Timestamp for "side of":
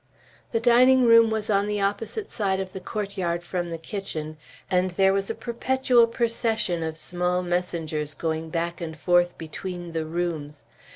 2.31-2.73